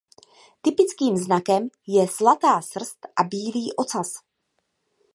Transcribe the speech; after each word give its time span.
Typickým 0.61 1.17
znakem 1.17 1.69
je 1.87 2.07
zlatá 2.07 2.61
srst 2.61 3.07
a 3.15 3.23
bílý 3.23 3.73
ocas. 3.77 4.13